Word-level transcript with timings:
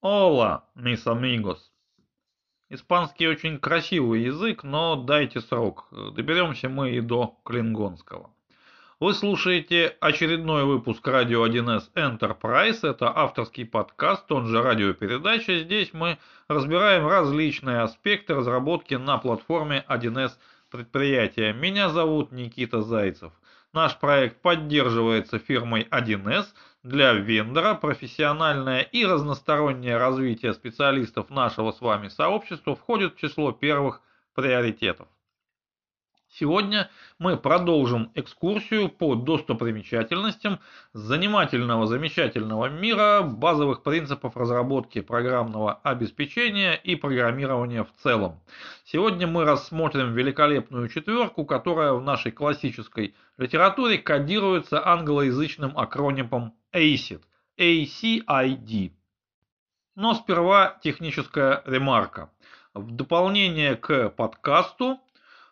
Hola, 0.00 0.62
mis 0.76 1.04
amigos. 1.08 1.58
Испанский 2.70 3.26
очень 3.26 3.58
красивый 3.58 4.22
язык, 4.22 4.62
но 4.62 4.94
дайте 4.94 5.40
срок. 5.40 5.88
Доберемся 5.90 6.68
мы 6.68 6.92
и 6.92 7.00
до 7.00 7.40
клингонского. 7.44 8.30
Вы 9.00 9.12
слушаете 9.12 9.96
очередной 10.00 10.62
выпуск 10.66 11.04
Радио 11.04 11.44
1С 11.44 11.90
Enterprise. 11.96 12.88
Это 12.88 13.10
авторский 13.12 13.66
подкаст, 13.66 14.30
он 14.30 14.46
же 14.46 14.62
радиопередача. 14.62 15.58
Здесь 15.58 15.92
мы 15.92 16.18
разбираем 16.46 17.08
различные 17.08 17.80
аспекты 17.80 18.36
разработки 18.36 18.94
на 18.94 19.18
платформе 19.18 19.84
1С 19.88 20.30
предприятия. 20.70 21.52
Меня 21.52 21.88
зовут 21.88 22.30
Никита 22.30 22.82
Зайцев. 22.82 23.32
Наш 23.72 23.98
проект 23.98 24.42
поддерживается 24.42 25.40
фирмой 25.40 25.88
1С– 25.90 26.46
для 26.88 27.12
вендора 27.12 27.74
профессиональное 27.74 28.80
и 28.80 29.04
разностороннее 29.04 29.98
развитие 29.98 30.54
специалистов 30.54 31.28
нашего 31.28 31.70
с 31.70 31.82
вами 31.82 32.08
сообщества 32.08 32.74
входит 32.74 33.14
в 33.14 33.18
число 33.18 33.52
первых 33.52 34.00
приоритетов. 34.34 35.06
Сегодня 36.30 36.90
мы 37.18 37.36
продолжим 37.36 38.10
экскурсию 38.14 38.88
по 38.88 39.14
достопримечательностям 39.14 40.60
занимательного 40.92 41.86
замечательного 41.86 42.68
мира 42.68 43.22
базовых 43.22 43.82
принципов 43.82 44.36
разработки 44.36 45.00
программного 45.00 45.74
обеспечения 45.82 46.74
и 46.74 46.96
программирования 46.96 47.84
в 47.84 47.92
целом. 48.02 48.40
Сегодня 48.84 49.26
мы 49.26 49.44
рассмотрим 49.44 50.14
великолепную 50.14 50.88
четверку, 50.88 51.44
которая 51.44 51.92
в 51.92 52.02
нашей 52.02 52.30
классической 52.30 53.14
литературе 53.36 53.98
кодируется 53.98 54.86
англоязычным 54.86 55.76
акронимом 55.76 56.54
ACID. 56.72 57.22
ACID. 57.58 58.92
Но 59.96 60.14
сперва 60.14 60.78
техническая 60.82 61.62
ремарка. 61.66 62.30
В 62.74 62.92
дополнение 62.92 63.74
к 63.74 64.10
подкасту 64.10 65.00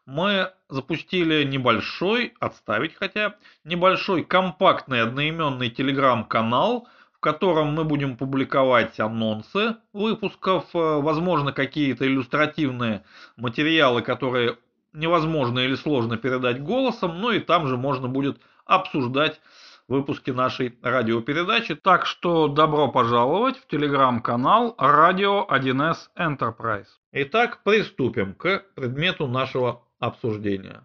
мы 0.04 0.52
запустили 0.68 1.42
небольшой, 1.44 2.34
отставить 2.38 2.94
хотя, 2.94 3.34
небольшой 3.64 4.22
компактный 4.22 5.02
одноименный 5.02 5.70
телеграм-канал, 5.70 6.86
в 7.12 7.18
котором 7.18 7.74
мы 7.74 7.84
будем 7.84 8.16
публиковать 8.16 9.00
анонсы 9.00 9.76
выпусков, 9.92 10.66
э, 10.74 10.78
возможно, 10.78 11.52
какие-то 11.52 12.06
иллюстративные 12.06 13.04
материалы, 13.36 14.02
которые 14.02 14.58
невозможно 14.92 15.60
или 15.60 15.74
сложно 15.74 16.18
передать 16.18 16.62
голосом, 16.62 17.20
ну 17.20 17.32
и 17.32 17.40
там 17.40 17.66
же 17.66 17.76
можно 17.76 18.06
будет 18.06 18.38
обсуждать 18.64 19.40
выпуски 19.88 20.30
нашей 20.30 20.78
радиопередачи. 20.82 21.74
Так 21.74 22.06
что 22.06 22.48
добро 22.48 22.88
пожаловать 22.88 23.56
в 23.56 23.66
телеграм-канал 23.66 24.74
Радио 24.78 25.46
1С 25.48 26.08
Enterprise. 26.18 26.88
Итак, 27.12 27.62
приступим 27.62 28.34
к 28.34 28.64
предмету 28.74 29.26
нашего 29.26 29.82
обсуждения. 29.98 30.82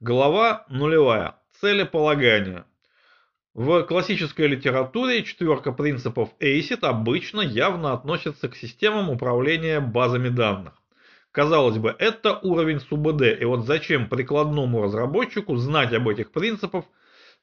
Глава 0.00 0.64
нулевая. 0.68 1.36
Целеполагание. 1.60 2.64
В 3.52 3.82
классической 3.82 4.46
литературе 4.46 5.24
четверка 5.24 5.72
принципов 5.72 6.30
ACID 6.40 6.86
обычно 6.86 7.40
явно 7.40 7.92
относится 7.92 8.48
к 8.48 8.56
системам 8.56 9.10
управления 9.10 9.80
базами 9.80 10.28
данных. 10.28 10.74
Казалось 11.32 11.78
бы, 11.78 11.94
это 11.98 12.38
уровень 12.38 12.80
СУБД, 12.80 13.40
и 13.40 13.44
вот 13.44 13.66
зачем 13.66 14.08
прикладному 14.08 14.82
разработчику 14.82 15.56
знать 15.56 15.92
об 15.92 16.08
этих 16.08 16.32
принципах, 16.32 16.84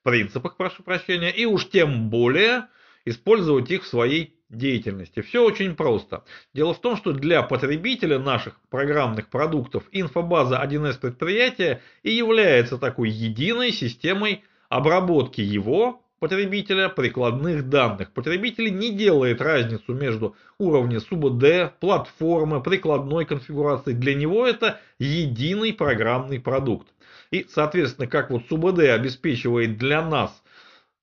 принципах, 0.04 0.58
прошу 0.58 0.84
прощения, 0.84 1.32
и 1.32 1.46
уж 1.46 1.70
тем 1.70 2.10
более 2.10 2.68
использовать 3.06 3.72
их 3.72 3.84
в 3.84 3.88
своей 3.88 4.38
деятельности. 4.50 5.22
Все 5.22 5.44
очень 5.44 5.76
просто. 5.76 6.24
Дело 6.54 6.74
в 6.74 6.82
том, 6.82 6.96
что 6.96 7.12
для 7.12 7.44
потребителя 7.44 8.20
наших 8.20 8.60
программных 8.70 9.30
продуктов 9.30 9.84
инфобаза 9.92 10.62
1С 10.64 11.00
предприятия 11.00 11.82
и 12.04 12.12
является 12.12 12.78
такой 12.78 13.10
единой 13.10 13.72
системой 13.72 14.44
обработки 14.70 15.42
его 15.42 16.02
потребителя 16.20 16.90
прикладных 16.90 17.70
данных. 17.70 18.12
Потребитель 18.12 18.76
не 18.76 18.92
делает 18.92 19.42
разницу 19.42 19.94
между 19.94 20.36
уровнем 20.58 21.00
СУБД, 21.00 21.80
платформы, 21.80 22.62
прикладной 22.62 23.26
конфигурацией. 23.26 23.96
Для 23.96 24.16
него 24.16 24.46
это 24.46 24.80
единый 24.98 25.74
программный 25.74 26.40
продукт. 26.40 26.88
И, 27.32 27.46
соответственно, 27.50 28.08
как 28.08 28.30
вот 28.30 28.44
СУБД 28.48 28.80
обеспечивает 28.80 29.78
для 29.78 30.02
нас 30.02 30.44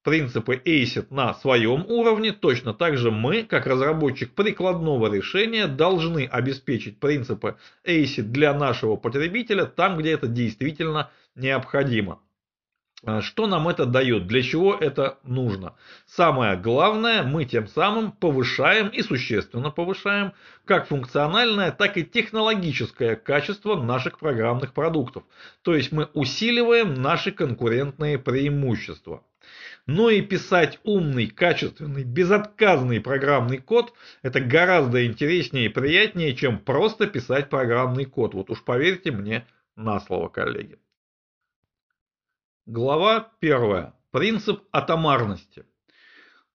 принципы 0.02 0.60
ACID 0.64 1.06
на 1.10 1.34
своем 1.34 1.84
уровне, 1.86 2.32
точно 2.32 2.74
так 2.74 2.96
же 2.96 3.10
мы, 3.10 3.42
как 3.42 3.66
разработчик 3.66 4.32
прикладного 4.32 5.12
решения, 5.12 5.66
должны 5.66 6.26
обеспечить 6.26 7.00
принципы 7.00 7.56
ACID 7.84 8.22
для 8.22 8.54
нашего 8.54 8.96
потребителя 8.96 9.64
там, 9.64 9.98
где 9.98 10.12
это 10.12 10.26
действительно 10.26 11.10
необходимо. 11.34 12.20
А 13.06 13.20
что 13.20 13.46
нам 13.46 13.68
это 13.68 13.84
дает? 13.84 14.26
Для 14.26 14.42
чего 14.42 14.74
это 14.74 15.18
нужно? 15.24 15.74
Самое 16.06 16.56
главное, 16.56 17.22
мы 17.22 17.44
тем 17.44 17.66
самым 17.68 18.12
повышаем 18.12 18.88
и 18.88 19.02
существенно 19.02 19.70
повышаем 19.70 20.32
как 20.64 20.88
функциональное, 20.88 21.70
так 21.70 21.98
и 21.98 22.04
технологическое 22.04 23.16
качество 23.16 23.76
наших 23.76 24.18
программных 24.18 24.72
продуктов. 24.72 25.24
То 25.62 25.74
есть 25.74 25.92
мы 25.92 26.08
усиливаем 26.14 26.94
наши 26.94 27.30
конкурентные 27.30 28.18
преимущества. 28.18 29.22
Но 29.86 30.08
и 30.08 30.22
писать 30.22 30.80
умный, 30.82 31.26
качественный, 31.26 32.04
безотказный 32.04 33.02
программный 33.02 33.58
код 33.58 33.92
это 34.22 34.40
гораздо 34.40 35.04
интереснее 35.04 35.66
и 35.66 35.68
приятнее, 35.68 36.34
чем 36.34 36.58
просто 36.58 37.06
писать 37.06 37.50
программный 37.50 38.06
код. 38.06 38.32
Вот 38.32 38.48
уж 38.48 38.64
поверьте 38.64 39.10
мне 39.10 39.46
на 39.76 40.00
слово, 40.00 40.28
коллеги. 40.28 40.78
Глава 42.66 43.30
1. 43.42 43.92
Принцип 44.10 44.62
атомарности. 44.72 45.66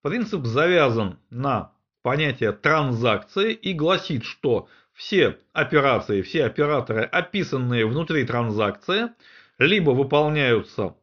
Принцип 0.02 0.44
завязан 0.44 1.20
на 1.30 1.72
понятие 2.02 2.52
транзакции 2.52 3.54
и 3.54 3.74
гласит, 3.74 4.24
что 4.24 4.68
все 4.94 5.38
операции, 5.54 6.24
все 6.24 6.46
операторы, 6.46 7.04
описанные 7.04 7.86
внутри 7.86 8.26
транзакции, 8.26 9.12
либо 9.60 9.92
выполняются 9.92 10.96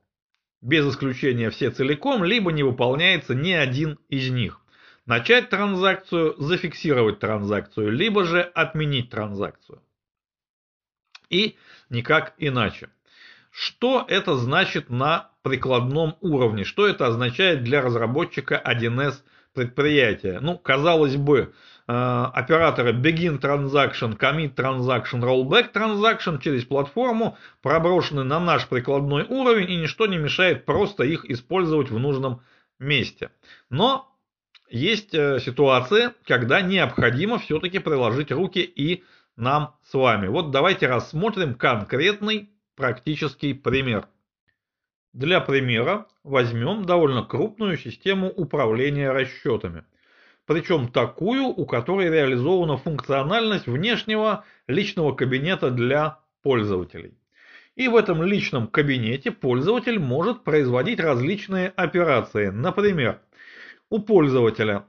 без 0.61 0.85
исключения 0.91 1.51
все 1.51 1.71
целиком, 1.71 2.25
либо 2.25 2.51
не 2.51 2.65
выполняется 2.65 3.37
ни 3.37 3.53
один 3.53 4.01
из 4.09 4.29
них. 4.31 4.61
Начать 5.05 5.51
транзакцию, 5.51 6.35
зафиксировать 6.39 7.21
транзакцию, 7.21 7.93
либо 7.93 8.25
же 8.25 8.41
отменить 8.43 9.11
транзакцию. 9.11 9.81
И 11.31 11.57
никак 11.91 12.35
иначе. 12.39 12.89
Что 13.59 14.05
это 14.07 14.37
значит 14.37 14.91
на 14.91 15.31
прикладном 15.41 16.19
уровне? 16.21 16.65
Что 16.65 16.87
это 16.87 17.07
означает 17.07 17.65
для 17.65 17.81
разработчика 17.81 18.63
1С 18.63 19.23
предприятия? 19.55 20.41
Ну, 20.43 20.59
казалось 20.59 21.17
бы, 21.17 21.55
э, 21.89 21.93
операторы 22.35 22.93
Begin 22.93 23.41
Transaction, 23.41 24.19
Commit 24.19 24.55
Transaction, 24.55 25.23
Rollback 25.23 25.73
Transaction 25.73 26.39
через 26.39 26.67
платформу 26.67 27.39
проброшены 27.63 28.25
на 28.25 28.39
наш 28.39 28.69
прикладной 28.69 29.23
уровень 29.23 29.71
и 29.71 29.77
ничто 29.79 30.07
не 30.07 30.19
мешает 30.19 30.67
просто 30.67 31.05
их 31.05 31.25
использовать 31.25 31.89
в 31.89 31.99
нужном 31.99 32.43
месте. 32.79 33.31
Но 33.71 34.15
есть 34.69 35.15
э, 35.15 35.41
ситуации, 35.41 36.11
когда 36.27 36.61
необходимо 36.61 37.39
все-таки 37.39 37.79
приложить 37.79 38.31
руки 38.31 38.61
и 38.61 39.03
нам 39.35 39.77
с 39.83 39.95
вами. 39.95 40.27
Вот 40.27 40.51
давайте 40.51 40.89
рассмотрим 40.89 41.55
конкретный 41.55 42.51
практический 42.77 43.55
пример. 43.55 44.07
Для 45.13 45.41
примера 45.41 46.07
возьмем 46.23 46.85
довольно 46.85 47.25
крупную 47.25 47.79
систему 47.79 48.29
управления 48.29 49.11
расчетами. 49.11 49.85
Причем 50.45 50.89
такую, 50.89 51.47
у 51.47 51.65
которой 51.67 52.11
реализована 52.11 52.77
функциональность 52.77 53.67
внешнего 53.67 54.45
личного 54.69 55.13
кабинета 55.13 55.71
для 55.71 56.21
пользователей. 56.43 57.15
И 57.75 57.89
в 57.89 57.97
этом 57.97 58.23
личном 58.23 58.69
кабинете 58.69 59.33
пользователь 59.33 59.99
может 59.99 60.45
производить 60.45 61.01
различные 61.01 61.69
операции. 61.69 62.49
Например, 62.49 63.21
у 63.91 63.99
пользователя 63.99 64.85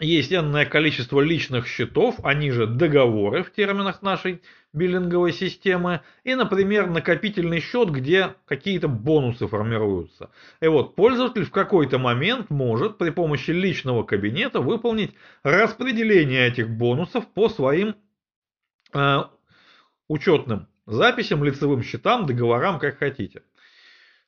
есть 0.00 0.32
энное 0.32 0.64
количество 0.64 1.20
личных 1.20 1.66
счетов, 1.66 2.16
они 2.22 2.50
же 2.50 2.66
договоры 2.66 3.42
в 3.42 3.52
терминах 3.52 4.02
нашей 4.02 4.42
биллинговой 4.72 5.32
системы, 5.32 6.02
и, 6.24 6.34
например, 6.34 6.88
накопительный 6.88 7.60
счет, 7.60 7.90
где 7.90 8.34
какие-то 8.46 8.88
бонусы 8.88 9.46
формируются. 9.46 10.30
И 10.60 10.68
вот 10.68 10.94
пользователь 10.94 11.44
в 11.44 11.50
какой-то 11.50 11.98
момент 11.98 12.50
может 12.50 12.98
при 12.98 13.10
помощи 13.10 13.50
личного 13.50 14.02
кабинета 14.02 14.60
выполнить 14.60 15.14
распределение 15.42 16.48
этих 16.48 16.68
бонусов 16.68 17.26
по 17.28 17.48
своим 17.48 17.96
э, 18.92 19.18
учетным 20.08 20.68
записям, 20.86 21.44
лицевым 21.44 21.82
счетам, 21.82 22.26
договорам, 22.26 22.78
как 22.78 22.98
хотите. 22.98 23.42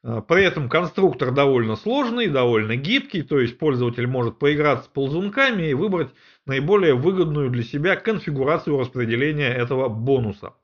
А, 0.02 0.20
при 0.22 0.44
этом 0.44 0.68
конструктор 0.68 1.30
довольно 1.30 1.76
сложный, 1.76 2.28
довольно 2.28 2.76
гибкий, 2.76 3.22
то 3.22 3.38
есть 3.38 3.58
пользователь 3.58 4.06
может 4.06 4.38
поиграться 4.38 4.86
с 4.86 4.88
ползунками 4.88 5.68
и 5.68 5.74
выбрать 5.74 6.08
наиболее 6.46 6.94
выгодную 6.94 7.50
для 7.50 7.62
себя 7.62 7.96
конфигурацию 7.96 8.78
распределения 8.78 9.48
этого 9.48 9.88
бонуса. 9.88 10.54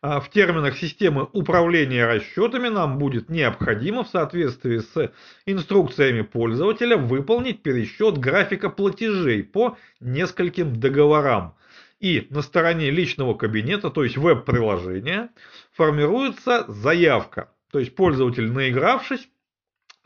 А 0.00 0.20
в 0.20 0.30
терминах 0.30 0.76
системы 0.78 1.28
управления 1.32 2.06
расчетами 2.06 2.68
нам 2.68 2.98
будет 2.98 3.28
необходимо 3.28 4.02
в 4.02 4.08
соответствии 4.08 4.78
с 4.78 5.12
инструкциями 5.46 6.22
пользователя 6.22 6.96
выполнить 6.96 7.62
пересчет 7.62 8.18
графика 8.18 8.68
платежей 8.68 9.44
по 9.44 9.76
нескольким 10.00 10.80
договорам. 10.80 11.54
И 12.00 12.26
на 12.30 12.42
стороне 12.42 12.90
личного 12.90 13.34
кабинета, 13.34 13.90
то 13.90 14.02
есть 14.02 14.16
веб-приложения, 14.16 15.30
формируется 15.70 16.64
заявка. 16.66 17.52
То 17.72 17.80
есть 17.80 17.96
пользователь, 17.96 18.52
наигравшись 18.52 19.28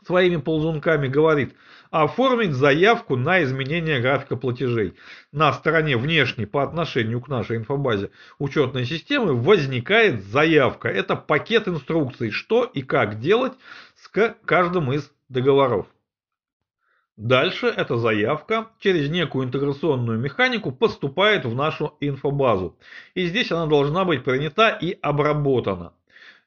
своими 0.03 0.37
ползунками, 0.37 1.07
говорит– 1.07 1.53
оформить 1.91 2.53
заявку 2.53 3.15
на 3.15 3.43
изменение 3.43 3.99
графика 3.99 4.35
платежей. 4.35 4.95
На 5.31 5.53
стороне 5.53 5.97
внешней 5.97 6.45
по 6.45 6.63
отношению 6.63 7.21
к 7.21 7.27
нашей 7.27 7.57
инфобазе 7.57 8.11
учетной 8.39 8.85
системы 8.85 9.33
возникает 9.33 10.23
заявка. 10.23 10.89
Это 10.89 11.15
пакет 11.15 11.67
инструкций, 11.67 12.31
что 12.31 12.63
и 12.63 12.81
как 12.81 13.19
делать 13.19 13.53
с 13.95 14.09
каждым 14.45 14.91
из 14.93 15.11
договоров. 15.29 15.87
Дальше 17.15 17.65
эта 17.65 17.97
заявка 17.97 18.67
через 18.79 19.09
некую 19.09 19.47
интеграционную 19.47 20.19
механику 20.19 20.71
поступает 20.71 21.45
в 21.45 21.55
нашу 21.55 21.97
инфобазу. 21.99 22.77
И 23.15 23.25
здесь 23.25 23.51
она 23.51 23.65
должна 23.65 24.05
быть 24.05 24.23
принята 24.23 24.69
и 24.69 24.97
обработана. 25.01 25.93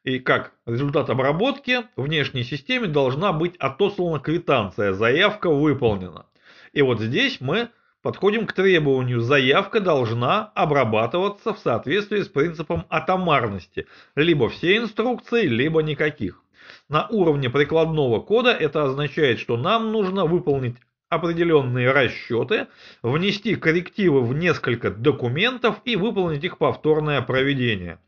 И 0.03 0.17
как 0.17 0.53
результат 0.65 1.11
обработки 1.11 1.83
внешней 1.95 2.43
системе 2.43 2.87
должна 2.87 3.33
быть 3.33 3.55
отослана 3.57 4.19
квитанция, 4.19 4.93
заявка 4.93 5.47
выполнена. 5.49 6.25
И 6.73 6.81
вот 6.81 6.99
здесь 6.99 7.39
мы 7.39 7.69
подходим 8.01 8.47
к 8.47 8.53
требованию, 8.53 9.19
заявка 9.19 9.79
должна 9.79 10.45
обрабатываться 10.55 11.53
в 11.53 11.59
соответствии 11.59 12.21
с 12.21 12.27
принципом 12.27 12.85
атомарности, 12.89 13.85
либо 14.15 14.49
все 14.49 14.77
инструкции, 14.77 15.45
либо 15.45 15.83
никаких. 15.83 16.41
На 16.89 17.07
уровне 17.09 17.51
прикладного 17.51 18.21
кода 18.21 18.51
это 18.51 18.85
означает, 18.85 19.39
что 19.39 19.55
нам 19.55 19.91
нужно 19.91 20.25
выполнить 20.25 20.77
определенные 21.09 21.91
расчеты, 21.91 22.67
внести 23.03 23.55
коррективы 23.55 24.21
в 24.21 24.33
несколько 24.33 24.89
документов 24.89 25.81
и 25.85 25.95
выполнить 25.95 26.43
их 26.43 26.57
повторное 26.57 27.21
проведение. 27.21 27.99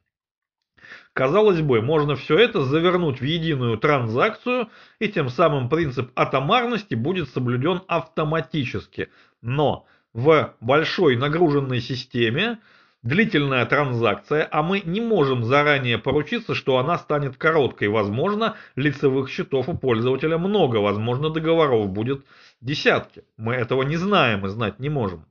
Казалось 1.13 1.61
бы, 1.61 1.81
можно 1.81 2.15
все 2.15 2.39
это 2.39 2.63
завернуть 2.63 3.21
в 3.21 3.23
единую 3.23 3.77
транзакцию, 3.77 4.69
и 4.97 5.07
тем 5.07 5.29
самым 5.29 5.69
принцип 5.69 6.11
атомарности 6.15 6.95
будет 6.95 7.29
соблюден 7.29 7.81
автоматически. 7.87 9.09
Но 9.41 9.85
в 10.13 10.55
большой 10.59 11.15
нагруженной 11.15 11.81
системе 11.81 12.57
длительная 13.03 13.65
транзакция, 13.67 14.47
а 14.49 14.63
мы 14.63 14.81
не 14.83 15.01
можем 15.01 15.43
заранее 15.43 15.99
поручиться, 15.99 16.55
что 16.55 16.77
она 16.79 16.97
станет 16.97 17.37
короткой. 17.37 17.89
Возможно, 17.89 18.55
лицевых 18.75 19.29
счетов 19.29 19.69
у 19.69 19.77
пользователя 19.77 20.39
много, 20.39 20.77
возможно, 20.77 21.29
договоров 21.29 21.89
будет 21.89 22.25
десятки. 22.59 23.23
Мы 23.37 23.53
этого 23.53 23.83
не 23.83 23.97
знаем 23.97 24.47
и 24.47 24.49
знать 24.49 24.79
не 24.79 24.89
можем. 24.89 25.25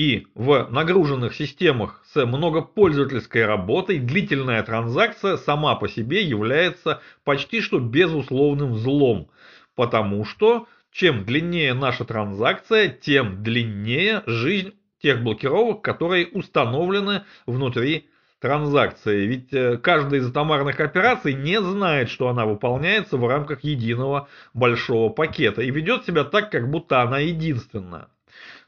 И 0.00 0.28
в 0.34 0.66
нагруженных 0.70 1.34
системах 1.34 2.02
с 2.10 2.24
многопользовательской 2.24 3.44
работой 3.44 3.98
длительная 3.98 4.62
транзакция 4.62 5.36
сама 5.36 5.74
по 5.74 5.90
себе 5.90 6.22
является 6.22 7.02
почти 7.22 7.60
что 7.60 7.78
безусловным 7.80 8.76
злом, 8.76 9.28
потому 9.74 10.24
что 10.24 10.66
чем 10.90 11.26
длиннее 11.26 11.74
наша 11.74 12.06
транзакция, 12.06 12.88
тем 12.88 13.42
длиннее 13.42 14.22
жизнь 14.24 14.72
тех 15.02 15.22
блокировок, 15.22 15.82
которые 15.82 16.28
установлены 16.28 17.24
внутри 17.44 18.08
транзакции. 18.40 19.26
Ведь 19.26 19.52
э, 19.52 19.76
каждая 19.76 20.20
из 20.20 20.30
атомарных 20.30 20.80
операций 20.80 21.34
не 21.34 21.60
знает, 21.60 22.08
что 22.08 22.30
она 22.30 22.46
выполняется 22.46 23.18
в 23.18 23.28
рамках 23.28 23.64
единого 23.64 24.28
большого 24.54 25.10
пакета 25.10 25.60
и 25.60 25.70
ведет 25.70 26.06
себя 26.06 26.24
так, 26.24 26.50
как 26.50 26.70
будто 26.70 27.02
она 27.02 27.18
единственная. 27.18 28.08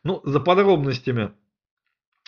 Ну, 0.05 0.21
за 0.25 0.41
подробностями 0.41 1.33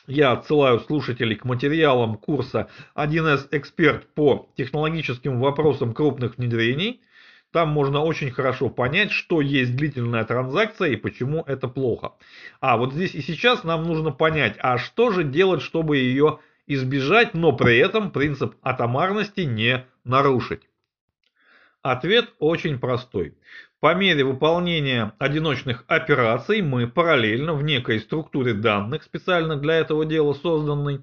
я 0.06 0.32
отсылаю 0.32 0.78
слушателей 0.80 1.34
к 1.34 1.44
материалам 1.44 2.16
курса 2.16 2.68
1С 2.94 3.48
эксперт 3.50 4.06
по 4.14 4.48
технологическим 4.56 5.40
вопросам 5.40 5.92
крупных 5.92 6.36
внедрений. 6.36 7.00
Там 7.50 7.70
можно 7.70 8.00
очень 8.00 8.30
хорошо 8.30 8.68
понять, 8.68 9.10
что 9.10 9.40
есть 9.40 9.74
длительная 9.74 10.24
транзакция 10.24 10.90
и 10.90 10.96
почему 10.96 11.42
это 11.46 11.66
плохо. 11.66 12.12
А 12.60 12.76
вот 12.76 12.92
здесь 12.92 13.14
и 13.14 13.22
сейчас 13.22 13.64
нам 13.64 13.84
нужно 13.84 14.10
понять, 14.12 14.56
а 14.60 14.78
что 14.78 15.10
же 15.10 15.24
делать, 15.24 15.62
чтобы 15.62 15.96
ее 15.96 16.38
избежать, 16.66 17.34
но 17.34 17.52
при 17.52 17.78
этом 17.78 18.10
принцип 18.10 18.54
атомарности 18.62 19.40
не 19.40 19.86
нарушить. 20.04 20.62
Ответ 21.82 22.32
очень 22.38 22.78
простой. 22.78 23.36
По 23.84 23.94
мере 23.94 24.24
выполнения 24.24 25.12
одиночных 25.18 25.84
операций 25.88 26.62
мы 26.62 26.86
параллельно 26.86 27.52
в 27.52 27.62
некой 27.62 28.00
структуре 28.00 28.54
данных, 28.54 29.02
специально 29.02 29.56
для 29.56 29.74
этого 29.74 30.06
дела 30.06 30.32
созданной, 30.32 31.02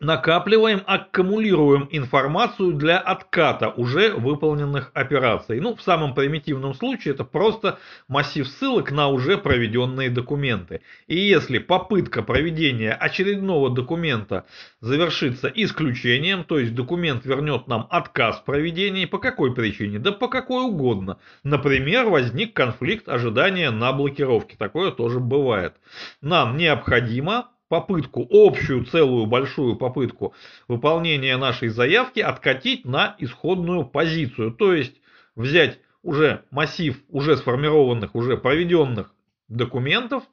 накапливаем, 0.00 0.82
аккумулируем 0.86 1.88
информацию 1.90 2.72
для 2.72 2.98
отката 2.98 3.70
уже 3.70 4.12
выполненных 4.12 4.90
операций. 4.94 5.60
Ну, 5.60 5.74
в 5.74 5.82
самом 5.82 6.14
примитивном 6.14 6.74
случае 6.74 7.14
это 7.14 7.24
просто 7.24 7.78
массив 8.06 8.46
ссылок 8.46 8.90
на 8.92 9.08
уже 9.08 9.38
проведенные 9.38 10.10
документы. 10.10 10.80
И 11.06 11.18
если 11.18 11.58
попытка 11.58 12.22
проведения 12.22 12.92
очередного 12.92 13.70
документа 13.70 14.44
завершится 14.80 15.48
исключением, 15.48 16.44
то 16.44 16.58
есть 16.58 16.74
документ 16.74 17.24
вернет 17.24 17.66
нам 17.66 17.86
отказ 17.90 18.38
в 18.38 18.44
проведении, 18.44 19.04
по 19.04 19.18
какой 19.18 19.54
причине? 19.54 19.98
Да 19.98 20.12
по 20.12 20.28
какой 20.28 20.64
угодно. 20.64 21.18
Например, 21.42 22.06
возник 22.06 22.54
конфликт 22.54 23.08
ожидания 23.08 23.70
на 23.70 23.92
блокировке. 23.92 24.56
Такое 24.56 24.90
тоже 24.90 25.20
бывает. 25.20 25.74
Нам 26.20 26.56
необходимо 26.56 27.48
попытку, 27.68 28.26
общую 28.30 28.84
целую 28.84 29.26
большую 29.26 29.76
попытку 29.76 30.34
выполнения 30.66 31.36
нашей 31.36 31.68
заявки 31.68 32.20
откатить 32.20 32.84
на 32.84 33.14
исходную 33.18 33.84
позицию. 33.84 34.52
То 34.52 34.74
есть 34.74 35.00
взять 35.36 35.78
уже 36.02 36.44
массив 36.50 36.96
уже 37.08 37.36
сформированных, 37.36 38.14
уже 38.14 38.36
проведенных 38.36 39.14
документов 39.48 40.24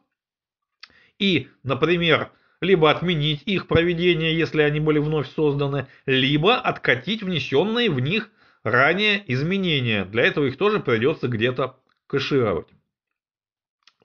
и, 1.20 1.50
например, 1.63 2.32
либо 2.62 2.89
отменить 2.89 3.44
их 3.46 3.68
проведение, 3.68 4.38
если 4.38 4.62
они 4.62 4.80
были 4.80 5.00
вновь 5.00 5.30
созданы, 5.34 5.88
либо 6.06 6.56
откатить 6.56 7.22
внесенные 7.22 7.89
в 7.89 8.00
них 8.00 8.30
ранее 8.63 9.24
изменения. 9.32 10.06
Для 10.06 10.24
этого 10.24 10.46
их 10.46 10.58
тоже 10.58 10.80
придется 10.80 11.27
где-то 11.27 11.77
кэшировать. 12.08 12.68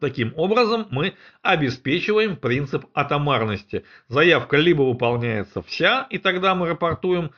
Таким 0.00 0.32
образом, 0.36 0.86
мы 0.90 1.14
обеспечиваем 1.42 2.36
принцип 2.36 2.86
атомарности. 2.94 3.84
Заявка 4.08 4.56
либо 4.56 4.82
выполняется 4.82 5.60
вся, 5.62 6.06
и 6.08 6.16
тогда 6.16 6.54
мы 6.54 6.68
рапортуем 6.68 7.32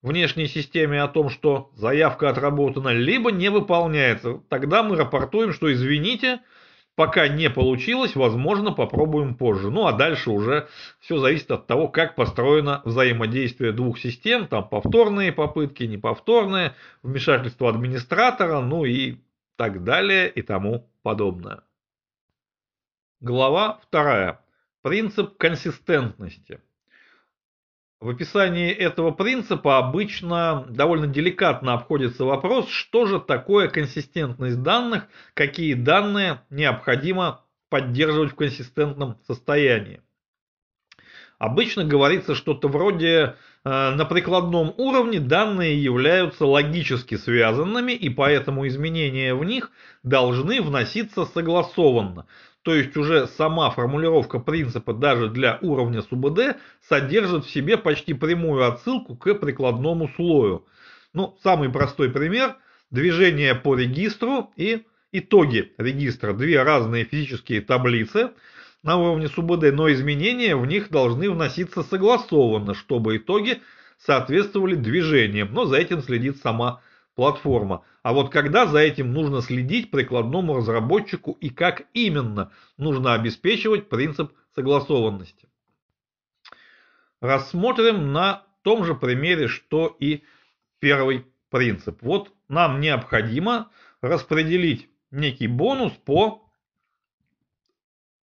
внешней 0.00 0.46
системе 0.46 1.02
о 1.02 1.08
том, 1.08 1.28
что 1.28 1.70
заявка 1.76 2.30
отработана, 2.30 2.88
либо 2.88 3.30
не 3.30 3.50
выполняется. 3.50 4.40
Тогда 4.48 4.82
мы 4.82 4.96
рапортуем, 4.96 5.52
что 5.52 5.70
извините, 5.70 6.40
пока 6.94 7.28
не 7.28 7.50
получилось, 7.50 8.16
возможно, 8.16 8.72
попробуем 8.72 9.34
позже. 9.34 9.70
Ну 9.70 9.86
а 9.86 9.92
дальше 9.92 10.30
уже 10.30 10.68
все 11.00 11.18
зависит 11.18 11.50
от 11.50 11.66
того, 11.66 11.88
как 11.88 12.14
построено 12.14 12.80
взаимодействие 12.86 13.72
двух 13.72 13.98
систем, 13.98 14.46
там 14.46 14.66
повторные 14.66 15.32
попытки, 15.32 15.84
неповторные, 15.84 16.74
вмешательство 17.02 17.68
администратора, 17.68 18.60
ну 18.60 18.86
и 18.86 19.16
так 19.56 19.84
далее 19.84 20.30
и 20.30 20.40
тому 20.40 20.88
подобное. 21.02 21.60
Глава 23.22 23.80
2. 23.92 24.40
Принцип 24.80 25.36
консистентности. 25.36 26.58
В 28.00 28.08
описании 28.08 28.72
этого 28.72 29.10
принципа 29.10 29.76
обычно 29.76 30.64
довольно 30.70 31.06
деликатно 31.06 31.74
обходится 31.74 32.24
вопрос, 32.24 32.70
что 32.70 33.04
же 33.04 33.20
такое 33.20 33.68
консистентность 33.68 34.62
данных, 34.62 35.06
какие 35.34 35.74
данные 35.74 36.40
необходимо 36.48 37.44
поддерживать 37.68 38.32
в 38.32 38.36
консистентном 38.36 39.18
состоянии. 39.26 40.00
Обычно 41.38 41.84
говорится 41.84 42.34
что-то 42.34 42.68
вроде 42.68 43.06
э, 43.06 43.34
на 43.64 44.04
прикладном 44.04 44.74
уровне 44.76 45.20
данные 45.20 45.82
являются 45.82 46.44
логически 46.44 47.16
связанными, 47.16 47.92
и 47.92 48.08
поэтому 48.10 48.66
изменения 48.66 49.34
в 49.34 49.42
них 49.44 49.70
должны 50.02 50.60
вноситься 50.60 51.24
согласованно. 51.24 52.26
То 52.62 52.74
есть 52.74 52.96
уже 52.96 53.26
сама 53.26 53.70
формулировка 53.70 54.38
принципа 54.38 54.92
даже 54.92 55.30
для 55.30 55.58
уровня 55.62 56.02
СУБД 56.02 56.56
содержит 56.86 57.46
в 57.46 57.50
себе 57.50 57.78
почти 57.78 58.12
прямую 58.12 58.66
отсылку 58.66 59.16
к 59.16 59.34
прикладному 59.34 60.08
слою. 60.16 60.66
Ну, 61.14 61.38
самый 61.42 61.70
простой 61.70 62.10
пример– 62.10 62.56
движение 62.90 63.54
по 63.54 63.74
регистру 63.74 64.52
и 64.56 64.84
итоги 65.10 65.72
регистра. 65.78 66.34
Две 66.34 66.62
разные 66.62 67.04
физические 67.04 67.62
таблицы 67.62 68.30
на 68.82 68.96
уровне 68.98 69.28
СУБД, 69.28 69.72
но 69.72 69.90
изменения 69.90 70.54
в 70.54 70.66
них 70.66 70.90
должны 70.90 71.30
вноситься 71.30 71.82
согласованно, 71.82 72.74
чтобы 72.74 73.16
итоги 73.16 73.62
соответствовали 73.98 74.74
движениям, 74.74 75.52
но 75.52 75.64
за 75.64 75.76
этим 75.76 76.02
следит 76.02 76.38
сама 76.38 76.82
платформа. 77.20 77.84
А 78.02 78.14
вот 78.14 78.32
когда 78.32 78.64
за 78.64 78.78
этим 78.78 79.12
нужно 79.12 79.42
следить 79.42 79.90
прикладному 79.90 80.56
разработчику 80.56 81.32
и 81.32 81.50
как 81.50 81.82
именно 81.92 82.50
нужно 82.78 83.12
обеспечивать 83.12 83.90
принцип 83.90 84.32
согласованности. 84.54 85.46
Рассмотрим 87.20 88.14
на 88.14 88.46
том 88.62 88.86
же 88.86 88.94
примере, 88.94 89.48
что 89.48 89.94
и 90.00 90.24
первый 90.78 91.26
принцип. 91.50 92.00
Вот 92.00 92.32
нам 92.48 92.80
необходимо 92.80 93.70
распределить 94.00 94.88
некий 95.10 95.46
бонус 95.46 95.92
по 95.92 96.50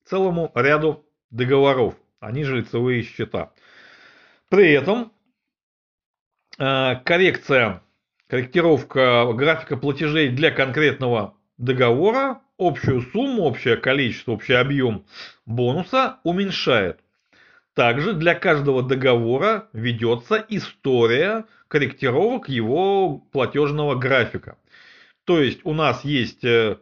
целому 0.04 0.52
ряду 0.54 1.04
договоров, 1.30 1.96
они 2.20 2.44
же 2.44 2.58
лицевые 2.58 3.02
счета. 3.02 3.52
При 4.48 4.70
этом 4.70 5.12
э, 6.56 6.94
коррекция, 7.04 7.82
корректировка 8.28 9.32
графика 9.32 9.76
платежей 9.76 10.28
для 10.28 10.50
конкретного 10.50 11.34
договора 11.58 12.40
общую 12.58 13.02
сумму, 13.02 13.42
общее 13.44 13.76
количество, 13.76 14.32
общий 14.32 14.54
объем 14.54 15.04
бонуса 15.44 16.18
уменьшает. 16.24 17.00
Также 17.74 18.14
для 18.14 18.34
каждого 18.34 18.82
договора 18.82 19.68
ведется 19.72 20.44
история 20.48 21.44
корректировок 21.68 22.48
его 22.48 23.18
платежного 23.32 23.94
графика. 23.94 24.56
То 25.24 25.40
есть 25.40 25.60
у 25.64 25.74
нас 25.74 26.04
есть 26.04 26.44
э, 26.44 26.78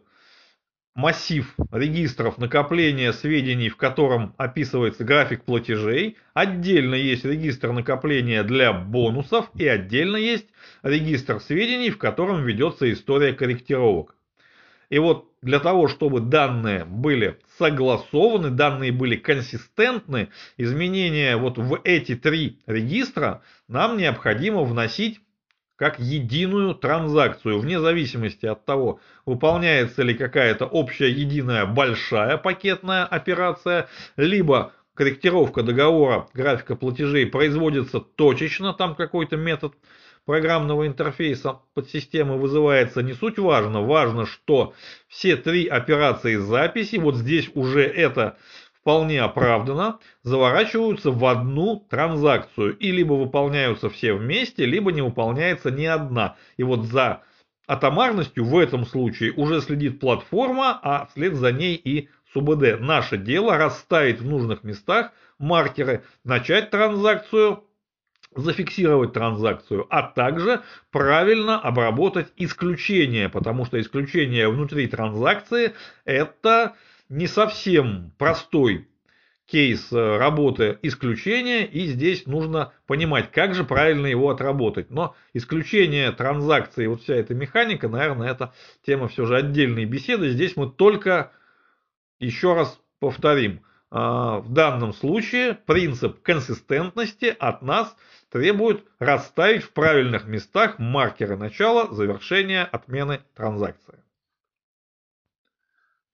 массив 0.95 1.55
регистров 1.73 2.39
накопления 2.39 3.13
сведений, 3.13 3.69
в 3.69 3.77
котором 3.77 4.35
описывается 4.37 5.05
график 5.05 5.45
платежей. 5.45 6.17
Отдельно 6.35 6.95
есть 6.95 7.25
регистр 7.25 7.73
накопления 7.73 8.43
для 8.45 8.73
бонусов 8.73 9.51
и 9.55 9.67
отдельно 9.67 10.17
есть 10.17 10.47
регистр 10.83 11.41
сведений, 11.41 11.91
в 11.91 11.99
котором 11.99 12.45
ведется 12.45 12.91
история 12.93 13.33
корректировок. 13.33 14.15
И 14.91 14.99
вот 14.99 15.33
для 15.43 15.59
того, 15.59 15.89
чтобы 15.89 16.21
данные 16.21 16.85
были 16.85 17.41
согласованы, 17.59 18.51
данные 18.51 18.93
были 18.93 19.17
консистентны, 19.17 20.29
изменения 20.57 21.37
вот 21.37 21.59
в 21.59 21.81
эти 21.83 22.15
три 22.15 22.61
регистра 22.67 23.43
нам 23.67 23.97
необходимо 23.97 24.63
вносить 24.63 25.21
как 25.77 25.99
единую 25.99 26.75
транзакцию, 26.75 27.59
вне 27.59 27.81
зависимости 27.81 28.47
от 28.47 28.65
того, 28.65 29.01
выполняется 29.27 30.03
ли 30.03 30.15
какая-то 30.15 30.67
общая 30.67 31.11
единая 31.11 31.67
большая 31.67 32.37
пакетная 32.37 33.05
операция, 33.05 33.89
либо 34.17 34.73
корректировка 34.95 35.63
договора 35.63 36.29
графика 36.33 36.77
платежей 36.77 37.27
производится 37.27 38.01
точечно, 38.01 38.73
там 38.73 38.95
какой-то 38.95 39.37
метод 39.37 39.75
программного 40.25 40.87
интерфейса 40.87 41.61
подсистемы 41.75 42.39
вызывается, 42.39 43.03
не 43.03 43.13
суть 43.13 43.39
важно. 43.39 43.83
Важно, 43.83 44.27
что 44.27 44.75
все 45.09 45.37
три 45.37 45.67
операции 45.67 46.37
записи, 46.37 46.97
вот 46.97 47.17
здесь 47.17 47.51
уже 47.55 47.83
это 47.83 48.39
вполне 48.85 49.23
оправданно, 49.23 49.99
заворачиваются 50.25 51.11
в 51.11 51.25
одну 51.25 51.87
транзакцию. 51.89 52.77
И 52.77 52.91
либо 52.91 53.15
выполняются 53.15 53.89
все 53.89 54.13
вместе, 54.13 54.67
либо 54.67 54.93
не 54.93 55.01
выполняется 55.01 55.71
ни 55.71 55.87
одна. 55.87 56.37
И 56.59 56.63
вот 56.63 56.85
за 56.85 57.23
атомарностью 57.67 58.45
в 58.45 58.59
этом 58.59 58.85
случае 58.85 59.33
уже 59.33 59.63
следит 59.63 60.01
платформа, 60.01 60.79
а 60.83 61.07
вслед 61.07 61.35
за 61.35 61.51
ней 61.51 61.77
и 61.77 62.11
СУБД. 62.35 62.79
Наше 62.79 63.17
дело 63.17 63.57
расставить 63.57 64.21
в 64.21 64.29
нужных 64.29 64.65
местах 64.65 65.13
маркеры, 65.39 66.05
начать 66.23 66.69
транзакцию, 66.69 67.65
зафиксировать 68.37 69.15
транзакцию, 69.15 69.87
а 69.89 70.03
также 70.03 70.61
правильно 70.91 71.59
обработать 71.59 72.29
исключения, 72.37 73.31
потому 73.31 73.65
что 73.65 73.81
исключение 73.81 74.51
внутри 74.51 74.89
транзакции 74.89 75.73
это 76.05 76.75
не 77.09 77.27
совсем 77.27 78.13
простой 78.19 78.89
кейс 79.47 79.93
э, 79.93 80.17
работы 80.17 80.79
исключения, 80.83 81.67
и 81.67 81.87
здесь 81.87 82.27
нужно 82.27 82.73
понимать, 82.87 83.31
как 83.31 83.55
же 83.55 83.65
правильно 83.65 84.07
его 84.07 84.31
отработать. 84.31 84.91
Но 84.91 85.15
исключение 85.35 86.11
транзакции, 86.13 86.87
вот 86.87 87.03
вся 87.03 87.15
эта 87.15 87.35
механика, 87.35 87.89
наверное, 87.89 88.31
это 88.31 88.55
тема 88.85 89.09
все 89.09 89.27
же 89.27 89.37
отдельной 89.37 89.85
беседы. 89.85 90.31
Здесь 90.31 90.57
мы 90.57 90.71
только, 90.71 91.33
еще 92.21 92.55
раз 92.55 92.81
повторим, 93.01 93.61
а, 93.91 94.39
в 94.39 94.53
данном 94.53 94.95
случае 94.95 95.55
принцип 95.55 96.23
консистентности 96.23 97.35
от 97.39 97.63
нас– 97.63 97.95
требует 98.35 98.85
расставить 98.99 99.63
в 99.63 99.71
правильных 99.71 100.25
местах 100.27 100.81
маркеры 100.81 101.37
начала, 101.37 101.95
завершения, 101.95 102.65
отмены 102.65 103.21
транзакции. 103.37 104.04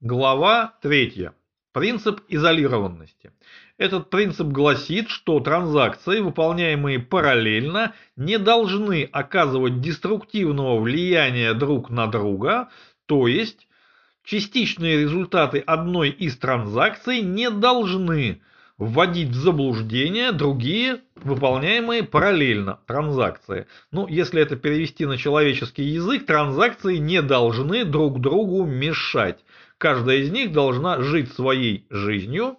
Глава 0.02 0.78
3. 0.80 1.28
Принцип 1.75 2.23
изолированности. 2.28 3.33
Этот 3.76 4.09
принцип 4.09 4.47
гласит, 4.47 5.11
что 5.11 5.40
транзакции, 5.40 6.21
выполняемые 6.21 7.00
параллельно, 7.00 7.92
не 8.16 8.38
должны 8.38 9.07
оказывать 9.12 9.83
деструктивного 9.83 10.80
влияния 10.80 11.52
друг 11.52 11.90
на 11.90 12.07
друга, 12.07 12.71
то 13.04 13.26
есть 13.26 13.69
частичные 14.25 15.02
результаты 15.02 15.59
одной 15.59 16.09
из 16.09 16.38
транзакций 16.38 17.21
не 17.21 17.50
должны 17.50 18.40
вводить 18.78 19.28
в 19.28 19.35
заблуждение 19.35 20.33
другие 20.33 21.02
выполняемые 21.16 22.04
параллельно 22.04 22.80
транзакции. 22.87 23.66
Ну, 23.92 24.09
если 24.09 24.40
это 24.40 24.57
перевести 24.57 25.04
на 25.04 25.19
человеческий 25.19 25.85
язык, 25.85 26.25
транзакции 26.25 26.97
не 26.97 27.21
должны 27.21 27.85
друг 27.85 28.23
другу 28.23 28.64
мешать. 28.64 29.45
Каждая 29.80 30.18
из 30.18 30.30
них 30.30 30.52
должна 30.52 31.00
жить 31.00 31.32
своей 31.32 31.87
жизнью, 31.88 32.58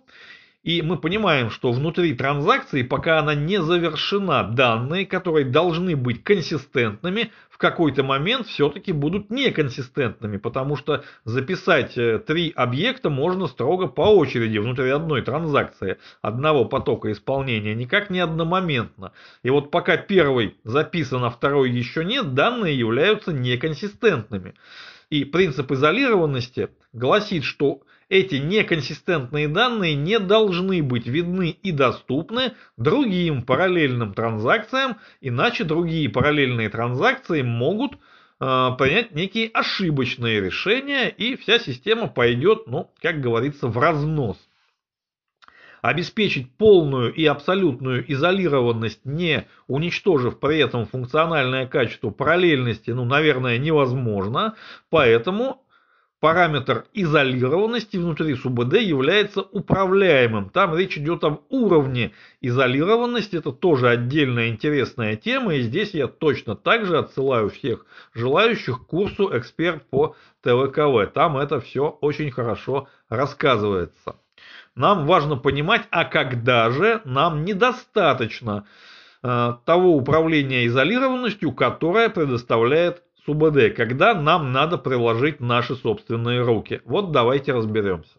и 0.63 0.81
мы 0.81 0.97
понимаем, 0.97 1.51
что 1.51 1.71
внутри 1.71 2.15
транзакции, 2.15 2.81
пока 2.81 3.19
она 3.19 3.35
не 3.35 3.61
завершена, 3.61 4.41
данные, 4.43 5.05
которые 5.05 5.45
должны 5.45 5.95
быть 5.95 6.23
консистентными, 6.23 7.31
в 7.51 7.59
какой-то 7.59 8.01
момент 8.01 8.47
все-таки 8.47 8.91
будут 8.91 9.29
неконсистентными, 9.29 10.37
потому 10.37 10.75
что 10.75 11.03
записать 11.23 11.95
э, 11.95 12.17
три 12.17 12.51
объекта 12.55 13.11
можно 13.11 13.45
строго 13.45 13.85
по 13.85 14.01
очереди 14.01 14.57
внутри 14.57 14.89
одной 14.89 15.21
транзакции, 15.21 15.99
одного 16.23 16.65
потока 16.65 17.11
исполнения, 17.11 17.75
никак 17.75 18.09
не 18.09 18.19
одномоментно. 18.19 19.11
И 19.43 19.51
вот 19.51 19.69
пока 19.69 19.95
первый 19.97 20.55
записан, 20.63 21.23
а 21.23 21.29
второй 21.29 21.69
еще 21.69 22.03
нет, 22.03 22.33
данные 22.33 22.75
являются 22.75 23.31
неконсистентными. 23.31 24.55
И 25.11 25.25
принцип 25.25 25.69
изолированности 25.73 26.69
гласит, 26.93 27.43
что 27.43 27.81
эти 28.07 28.35
неконсистентные 28.35 29.49
данные 29.49 29.93
не 29.93 30.19
должны 30.19 30.81
быть 30.81 31.05
видны 31.05 31.49
и 31.49 31.73
доступны 31.73 32.53
другим 32.77 33.41
параллельным 33.43 34.13
транзакциям, 34.13 34.97
иначе 35.19 35.65
другие 35.65 36.09
параллельные 36.09 36.69
транзакции 36.69 37.41
могут 37.41 37.95
э, 37.95 37.97
принять 38.77 39.13
некие 39.13 39.49
ошибочные 39.49 40.39
решения, 40.39 41.09
и 41.09 41.35
вся 41.35 41.59
система 41.59 42.07
пойдет, 42.07 42.67
ну, 42.67 42.89
как 43.01 43.19
говорится, 43.19 43.67
в 43.67 43.77
разнос. 43.77 44.37
Обеспечить 45.81 46.51
полную 46.57 47.11
и 47.11 47.25
абсолютную 47.25 48.11
изолированность, 48.11 49.01
не 49.03 49.47
уничтожив 49.67 50.39
при 50.39 50.59
этом 50.59 50.85
функциональное 50.85 51.65
качество 51.65 52.11
параллельности, 52.11 52.91
ну, 52.91 53.03
наверное, 53.03 53.57
невозможно. 53.57 54.55
Поэтому 54.91 55.63
параметр 56.19 56.85
изолированности 56.93 57.97
внутри 57.97 58.35
СУБД 58.35 58.75
является 58.75 59.41
управляемым. 59.41 60.51
Там 60.51 60.77
речь 60.77 61.00
идет 61.00 61.23
об 61.23 61.41
уровне 61.50 62.11
изолированности, 62.41 63.38
это 63.38 63.51
тоже 63.51 63.89
отдельная 63.89 64.50
интересная 64.50 65.15
тема, 65.15 65.55
и 65.55 65.61
здесь 65.61 65.95
я 65.95 66.07
точно 66.07 66.55
так 66.55 66.85
же 66.85 67.00
отсылаю 67.00 67.50
всех 67.50 67.88
желающих 68.13 68.81
к 68.81 68.85
курсу 68.85 69.35
«Эксперт 69.35 69.83
по 69.89 70.15
ТВКВ». 70.43 71.11
Там 71.11 71.38
это 71.38 71.59
все 71.59 71.89
очень 72.01 72.29
хорошо 72.29 72.88
рассказывается. 73.09 74.15
Нам 74.75 75.05
важно 75.05 75.35
понимать, 75.35 75.87
а 75.91 76.05
когда 76.05 76.69
же 76.71 77.01
нам 77.03 77.43
недостаточно 77.43 78.65
э, 79.21 79.53
того 79.65 79.95
управления 79.95 80.65
изолированностью, 80.65 81.51
которое 81.51 82.09
предоставляет 82.09 83.03
СУБД, 83.25 83.75
когда 83.75 84.13
нам 84.13 84.51
надо 84.51 84.77
приложить 84.77 85.39
наши 85.39 85.75
собственные 85.75 86.41
руки. 86.41 86.81
Вот 86.85 87.11
давайте 87.11 87.53
разберемся. 87.53 88.17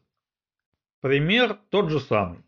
Пример 1.00 1.58
тот 1.70 1.90
же 1.90 1.98
самый. 2.00 2.44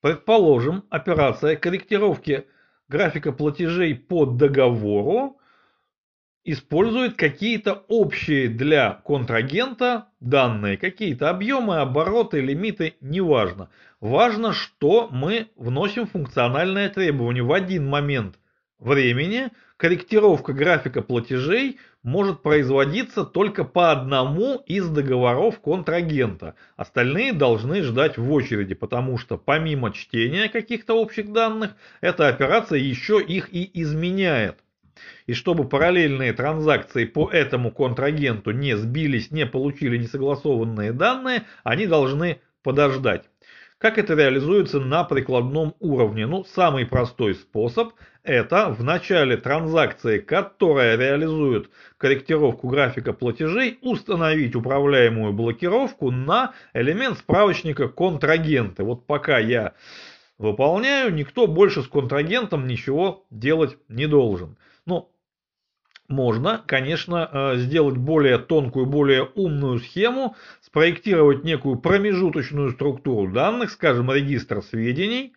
Предположим, 0.00 0.84
операция 0.90 1.56
корректировки 1.56 2.46
графика 2.88 3.32
платежей 3.32 3.94
по 3.94 4.26
договору 4.26 5.37
использует 6.50 7.14
какие-то 7.14 7.84
общие 7.88 8.48
для 8.48 9.02
контрагента 9.04 10.06
данные, 10.18 10.78
какие-то 10.78 11.28
объемы, 11.28 11.76
обороты, 11.76 12.40
лимиты, 12.40 12.94
неважно. 13.02 13.68
Важно, 14.00 14.54
что 14.54 15.08
мы 15.12 15.48
вносим 15.56 16.06
функциональное 16.06 16.88
требование 16.88 17.42
в 17.42 17.52
один 17.52 17.86
момент 17.86 18.38
времени. 18.78 19.50
Корректировка 19.76 20.54
графика 20.54 21.02
платежей 21.02 21.78
может 22.02 22.40
производиться 22.40 23.24
только 23.24 23.64
по 23.64 23.92
одному 23.92 24.62
из 24.66 24.88
договоров 24.88 25.60
контрагента. 25.60 26.54
Остальные 26.76 27.34
должны 27.34 27.82
ждать 27.82 28.16
в 28.16 28.32
очереди, 28.32 28.74
потому 28.74 29.18
что 29.18 29.36
помимо 29.36 29.92
чтения 29.92 30.48
каких-то 30.48 30.94
общих 30.94 31.30
данных, 31.30 31.76
эта 32.00 32.28
операция 32.28 32.78
еще 32.78 33.22
их 33.22 33.52
и 33.52 33.70
изменяет. 33.82 34.58
И 35.26 35.34
чтобы 35.34 35.68
параллельные 35.68 36.32
транзакции 36.32 37.04
по 37.04 37.30
этому 37.30 37.70
контрагенту 37.70 38.50
не 38.50 38.76
сбились, 38.76 39.30
не 39.30 39.46
получили 39.46 39.96
несогласованные 39.96 40.92
данные, 40.92 41.44
они 41.64 41.86
должны 41.86 42.40
подождать. 42.62 43.24
Как 43.78 43.96
это 43.96 44.14
реализуется 44.14 44.80
на 44.80 45.04
прикладном 45.04 45.74
уровне? 45.78 46.26
Ну, 46.26 46.42
самый 46.42 46.84
простой 46.84 47.36
способ– 47.36 47.92
это 48.24 48.70
в 48.70 48.82
начале 48.82 49.36
транзакции, 49.36 50.18
которая 50.18 50.96
реализует 50.96 51.70
корректировку 51.96 52.66
графика 52.66 53.12
платежей, 53.12 53.78
установить 53.80 54.56
управляемую 54.56 55.32
блокировку 55.32 56.10
на 56.10 56.54
элемент 56.72 57.18
справочника 57.18 57.88
контрагенты. 57.88 58.82
Вот 58.82 59.06
пока 59.06 59.38
я 59.38 59.74
выполняю, 60.38 61.14
никто 61.14 61.46
больше 61.46 61.82
с 61.82 61.86
контрагентом 61.86 62.66
ничего 62.66 63.26
делать 63.30 63.78
не 63.88 64.06
должен. 64.06 64.56
Ну, 64.88 65.12
можно, 66.08 66.64
конечно, 66.66 67.28
э, 67.30 67.56
сделать 67.58 67.98
более 67.98 68.38
тонкую, 68.38 68.86
более 68.86 69.24
умную 69.34 69.80
схему, 69.80 70.34
спроектировать 70.62 71.44
некую 71.44 71.76
промежуточную 71.78 72.70
структуру 72.70 73.30
данных, 73.30 73.70
скажем, 73.70 74.10
регистр 74.10 74.62
сведений, 74.62 75.34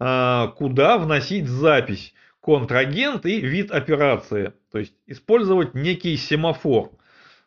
э, 0.00 0.46
куда 0.56 0.96
вносить 0.96 1.48
запись 1.48 2.14
контрагент 2.40 3.26
и 3.26 3.40
вид 3.40 3.70
операции. 3.70 4.54
То 4.72 4.78
есть 4.78 4.94
использовать 5.06 5.74
некий 5.74 6.16
семафор. 6.16 6.92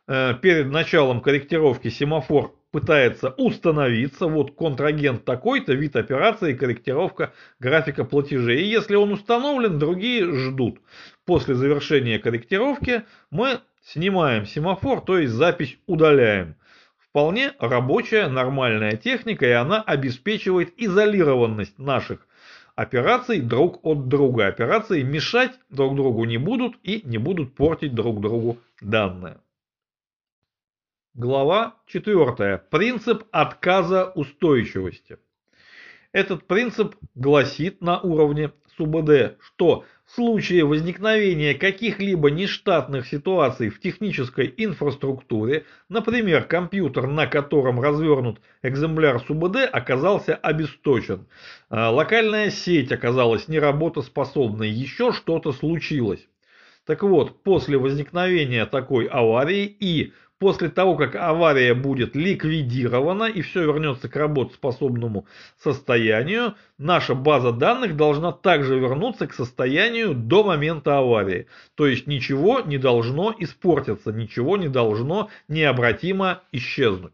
Э, 0.07 0.36
перед 0.39 0.67
началом 0.67 1.21
корректировки 1.21 1.89
семафор 1.89 2.55
пытается 2.71 3.29
установиться, 3.29 4.27
вот 4.27 4.55
контрагент 4.55 5.25
такой-то, 5.25 5.74
вид 5.74 5.95
операции, 5.95 6.53
корректировка 6.53 7.33
графика 7.60 8.05
платежей. 8.05 8.62
И 8.62 8.69
если 8.69 8.95
он 8.95 9.12
установлен, 9.12 9.77
другие 9.77 10.31
ждут. 10.33 10.79
После 11.31 11.55
завершения 11.55 12.19
корректировки 12.19 13.03
мы 13.29 13.61
снимаем 13.85 14.45
семафор, 14.45 15.00
то 15.00 15.17
есть 15.17 15.31
запись 15.31 15.77
удаляем. 15.88 16.55
Вполне 16.97 17.53
рабочая, 17.57 18.27
нормальная 18.27 18.97
техника, 18.97 19.45
и 19.45 19.51
она 19.51 19.81
обеспечивает 19.81 20.73
изолированность 20.75 21.79
наших 21.79 22.27
операций 22.75 23.39
друг 23.39 23.79
от 23.83 24.09
друга. 24.09 24.47
Операции 24.47 25.03
мешать 25.03 25.53
друг 25.69 25.95
другу 25.95 26.25
не 26.25 26.38
будут 26.38 26.75
и 26.83 27.01
не 27.05 27.17
будут 27.17 27.55
портить 27.55 27.95
друг 27.95 28.19
другу 28.19 28.57
данные. 28.81 29.38
Глава 31.13 31.77
4. 31.85 32.57
Принцип 32.69 33.23
отказа 33.31 34.11
устойчивости. 34.15 35.17
Этот 36.11 36.45
принцип 36.45 36.97
гласит 37.15 37.79
на 37.79 38.01
уровне 38.01 38.51
СУБД, 38.75 39.38
что 39.39 39.85
в 40.12 40.15
случае 40.15 40.65
возникновения 40.65 41.53
каких-либо 41.53 42.32
нештатных 42.32 43.08
ситуаций 43.08 43.70
в 43.70 43.80
технической 43.80 44.53
инфраструктуре, 44.58 45.63
например, 45.88 46.44
компьютер, 46.44 47.08
на 47.08 47.27
котором 47.27 47.80
развернут 47.80 48.41
экземпляр 48.62 49.22
СУБД, 49.22 49.70
оказался 49.72 50.36
обесточен, 50.36 51.27
а 51.70 51.91
локальная 51.91 52.50
сеть 52.50 52.92
оказалась 52.92 53.48
неработоспособной, 53.48 54.70
еще 54.70 55.14
что-то 55.14 55.53
случилось. 55.53 56.27
Так 56.85 57.03
вот, 57.03 57.42
после 57.44 57.77
возникновения 57.77 58.66
такой 58.66 59.05
аварии 59.05 59.64
и 59.66 60.12
после 60.42 60.70
того, 60.70 60.96
как 60.96 61.16
авария 61.16 61.75
будет 61.75 62.16
ликвидирована 62.16 63.25
и 63.25 63.44
все 63.44 63.62
вернется 63.62 64.10
к 64.10 64.16
работоспособному 64.16 65.27
состоянию, 65.60 66.56
наша 66.80 67.14
база 67.14 67.51
данных 67.51 67.96
должна 67.96 68.32
также 68.32 68.80
вернуться 68.80 69.27
к 69.27 69.36
состоянию 69.36 70.16
до 70.16 70.44
момента 70.44 70.98
аварии. 70.98 71.46
То 71.75 71.86
есть 71.86 72.08
ничего 72.08 72.60
не 72.62 72.80
должно 72.80 73.36
испортиться, 73.38 74.12
ничего 74.12 74.58
не 74.58 74.68
должно 74.68 75.30
необратимо 75.48 76.42
исчезнуть. 76.51 77.14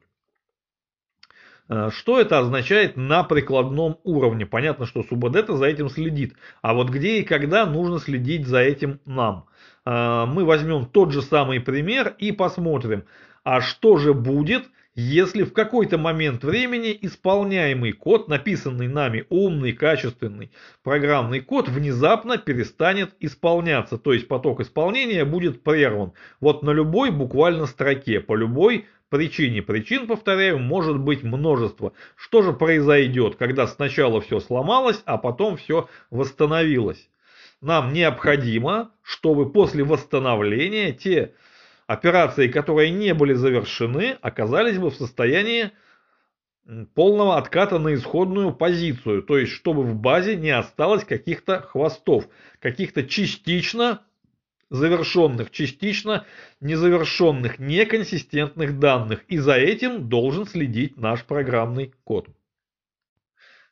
Э, 1.68 1.90
что 1.92 2.22
это 2.22 2.40
означает 2.40 2.96
на 2.96 3.24
прикладном 3.24 3.98
уровне? 4.06 4.46
Понятно, 4.46 4.86
что 4.86 5.04
СУБД 5.04 5.50
за 5.50 5.66
этим 5.66 5.90
следит. 5.90 6.36
А 6.62 6.74
вот 6.74 6.90
где 6.90 7.20
и 7.20 7.24
когда 7.24 7.66
нужно 7.66 8.00
следить 8.00 8.48
за 8.48 8.60
этим 8.60 9.02
нам? 9.06 9.48
Э, 9.88 10.26
мы 10.28 10.44
возьмем 10.44 10.86
тот 10.86 11.14
же 11.14 11.22
самый 11.22 11.62
пример 11.62 12.14
и 12.20 12.34
посмотрим, 12.34 13.06
а 13.46 13.62
что 13.62 13.96
же 13.96 14.14
будет, 14.14 14.66
если 14.96 15.44
в 15.44 15.54
какой-то 15.54 15.98
момент 15.98 16.44
времени 16.44 16.98
исполняемый 17.02 17.94
код, 17.94 18.28
написанный 18.28 18.90
нами 18.90 19.26
умный, 19.30 19.72
качественный 19.72 20.52
программный 20.84 21.40
код, 21.40 21.70
внезапно 21.70 22.38
перестанет 22.38 23.16
исполняться. 23.22 23.98
То 23.98 24.12
есть 24.12 24.28
поток 24.28 24.60
исполнения 24.60 25.24
будет 25.24 25.64
прерван. 25.64 26.12
Вот 26.42 26.64
на 26.64 26.72
любой 26.72 27.12
буквально 27.12 27.66
строке, 27.66 28.20
по 28.20 28.36
любой 28.36 28.88
причине. 29.08 29.62
Причин, 29.62 30.06
повторяю, 30.06 30.60
может 30.60 31.00
быть 31.00 31.24
множество. 31.24 31.94
Что 32.18 32.42
же 32.42 32.52
произойдет, 32.52 33.38
когда 33.38 33.68
сначала 33.68 34.20
все 34.20 34.42
сломалось, 34.42 35.02
а 35.06 35.18
потом 35.18 35.56
все 35.56 35.88
восстановилось? 36.10 37.08
Нам 37.62 37.92
необходимо, 37.92 38.92
чтобы 39.02 39.52
после 39.52 39.84
восстановления 39.84 40.92
те 40.92 41.34
операции, 41.88 42.50
которые 42.50 42.92
не 42.92 43.14
были 43.14 43.34
завершены, 43.34 44.18
оказались 44.22 44.78
бы 44.78 44.92
в 44.92 44.96
состоянии 44.96 45.72
полного 46.94 47.38
отката 47.38 47.80
на 47.80 47.96
исходную 47.96 48.54
позицию. 48.54 49.24
То 49.24 49.38
есть, 49.38 49.54
чтобы 49.54 49.84
в 49.84 49.96
базе 49.96 50.36
не 50.36 50.52
осталось 50.52 51.04
каких-то 51.04 51.62
хвостов, 51.62 52.28
каких-то 52.60 53.04
частично 53.04 54.04
завершенных, 54.70 55.50
частично 55.50 56.26
незавершенных, 56.60 57.58
неконсистентных 57.58 58.78
данных. 58.80 59.24
И 59.30 59.38
за 59.38 59.56
этим 59.56 60.10
должен 60.10 60.46
следить 60.46 60.98
наш 60.98 61.24
программный 61.24 61.94
код. 62.04 62.28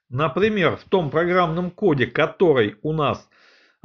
Например, 0.09 0.77
в 0.77 0.85
том 0.85 1.09
программном 1.11 1.69
коде, 1.69 2.07
который 2.07 2.77
у 2.81 2.93
нас 2.93 3.27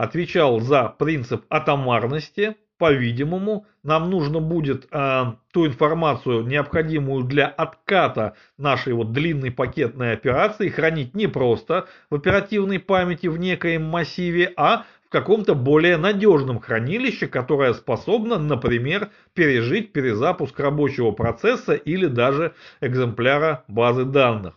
отвечал 0.00 0.60
за 0.60 0.84
принцип 0.88 1.44
атомарности, 1.50 2.56
по-видимому, 2.78 3.66
нам 3.82 4.08
нужно 4.08 4.40
будет 4.40 4.88
э, 4.90 5.24
ту 5.52 5.66
информацию, 5.66 6.46
необходимую 6.46 7.24
для 7.24 7.46
отката 7.46 8.34
нашей 8.56 8.94
вот 8.94 9.12
длинной 9.12 9.50
пакетной 9.50 10.14
операции, 10.14 10.70
хранить 10.70 11.14
не 11.14 11.26
просто 11.26 11.86
в 12.08 12.14
оперативной 12.14 12.78
памяти 12.78 13.26
в 13.26 13.36
некоем 13.36 13.84
массиве, 13.84 14.50
а 14.56 14.86
в 15.04 15.10
каком-то 15.10 15.54
более 15.54 15.98
надежном 15.98 16.60
хранилище, 16.60 17.26
которое 17.26 17.74
способно, 17.74 18.38
например, 18.38 19.10
пережить 19.34 19.92
перезапуск 19.92 20.58
рабочего 20.58 21.10
процесса 21.10 21.74
или 21.74 22.06
даже 22.06 22.54
экземпляра 22.80 23.64
базы 23.68 24.06
данных. 24.06 24.54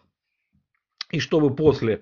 И 1.12 1.20
чтобы 1.20 1.54
после 1.54 2.02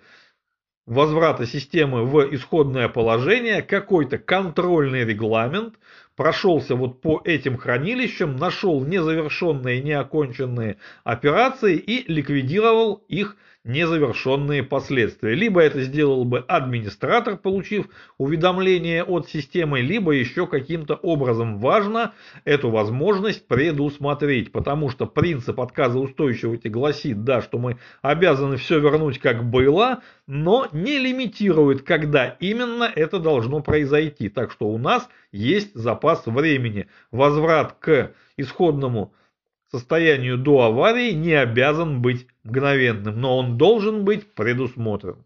возврата 0.92 1.46
системы 1.46 2.04
в 2.04 2.36
исходное 2.36 2.90
положение 2.90 3.62
какой-то 3.62 4.18
контрольный 4.18 5.06
регламент 5.06 5.76
прошелся 6.18 6.76
вот 6.76 7.00
по 7.00 7.22
этим 7.24 7.56
хранилищам, 7.56 8.36
нашел 8.36 8.84
незавершенные, 8.84 9.82
неоконченные 9.82 10.76
операции 11.06 11.78
и 11.78 12.12
ликвидировал 12.12 13.06
их 13.08 13.38
незавершенные 13.64 14.64
последствия. 14.64 15.36
Либо 15.36 15.62
это 15.62 15.84
сделал 15.84 16.26
бы 16.26 16.40
администратор, 16.40 17.38
получив 17.38 17.88
уведомление 18.18 19.04
от 19.04 19.30
системы, 19.30 19.82
либо 19.82 20.14
еще 20.14 20.48
каким-то 20.48 20.96
образом 20.96 21.60
важно 21.60 22.14
эту 22.44 22.72
возможность 22.72 23.48
предусмотреть, 23.48 24.52
потому 24.52 24.90
что 24.90 25.06
принцип 25.06 25.60
отказа 25.62 26.00
устойчивости 26.00 26.70
гласит, 26.70 27.24
да, 27.24 27.42
что 27.42 27.60
мы 27.60 27.78
обязаны 28.02 28.58
все 28.58 28.80
вернуть 28.80 29.20
как 29.20 29.44
было, 29.48 30.02
но 30.26 30.68
не 30.72 30.98
лимитирует, 30.98 31.84
когда 31.84 32.26
именно 32.40 32.92
это 32.96 33.20
должно 33.20 33.62
произойти. 33.62 34.30
Так 34.30 34.52
что 34.52 34.68
у 34.68 34.78
нас 34.80 35.08
есть 35.32 35.76
запас 35.76 36.26
времени. 36.26 36.88
Возврат 37.12 37.74
к 37.74 38.12
исходному 38.38 39.14
состоянию 39.72 40.38
до 40.38 40.62
аварии 40.62 41.12
не 41.12 41.34
обязан 41.34 42.02
быть 42.02 42.28
мгновенным, 42.44 43.20
но 43.20 43.38
он 43.38 43.58
должен 43.58 44.04
быть 44.04 44.34
предусмотрен. 44.34 45.24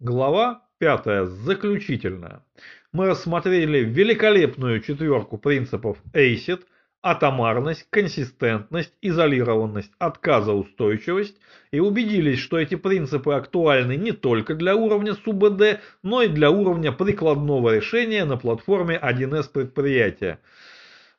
Глава 0.00 0.62
5. 0.78 1.28
Заключительная. 1.28 2.44
мы 2.92 3.06
рассмотрели 3.06 3.78
великолепную 3.78 4.80
четверку 4.80 5.38
принципов 5.38 5.98
ACID, 6.12 6.64
атомарность, 7.02 7.86
консистентность, 7.90 8.92
изолированность, 9.00 9.90
отказоустойчивость 9.98 11.36
и 11.70 11.80
убедились, 11.80 12.38
что 12.38 12.58
эти 12.58 12.76
принципы 12.76 13.34
актуальны 13.34 13.96
не 13.96 14.12
только 14.12 14.54
для 14.54 14.76
уровня 14.76 15.14
СУБД, 15.14 15.80
но 16.02 16.22
и 16.22 16.28
для 16.28 16.50
уровня 16.50 16.92
прикладного 16.92 17.76
решения 17.76 18.24
на 18.24 18.36
платформе 18.36 18.98
1С 19.02 19.50
предприятия. 19.52 20.38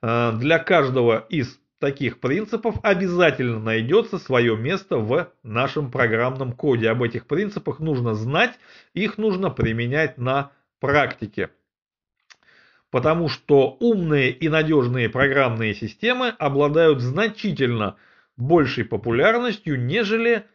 Э, 0.02 0.32
для 0.34 0.60
каждого 0.60 1.26
из 1.30 1.60
таких 1.84 2.22
принципов 2.22 2.78
обязательно 2.82 3.60
найдется 3.60 4.18
свое 4.18 4.56
место 4.56 5.00
в 5.00 5.34
нашем 5.44 5.92
программном 5.92 6.54
коде. 6.54 6.90
Об 6.90 7.04
этих 7.04 7.28
принципах 7.28 7.82
нужно 7.82 8.14
знать, 8.14 8.58
их 8.94 9.18
нужно 9.18 9.50
применять 9.50 10.18
на 10.18 10.54
практике 10.80 11.50
потому 12.90 13.28
что 13.28 13.76
умные 13.80 14.30
и 14.30 14.50
надежные 14.50 15.10
программные 15.10 15.74
системы 15.74 16.30
обладают 16.30 17.02
значительно 17.02 17.96
большей 18.38 18.86
популярностью, 18.86 19.84
нежели 19.84 20.46